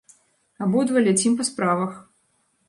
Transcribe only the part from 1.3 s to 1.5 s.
па